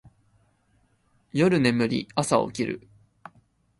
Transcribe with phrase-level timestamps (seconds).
[1.31, 2.87] 夜眠り、朝起きる